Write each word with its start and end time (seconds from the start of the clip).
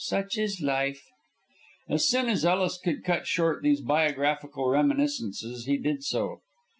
Such 0.03 0.35
is 0.39 0.63
life!" 0.63 1.03
As 1.87 2.07
soon 2.09 2.27
as 2.27 2.43
Ellis 2.43 2.79
could 2.83 3.03
cut 3.03 3.27
short 3.27 3.61
these 3.61 3.81
biographical 3.81 4.67
reminiscences 4.67 5.65
he 5.65 5.77
did 5.77 6.03
so. 6.03 6.41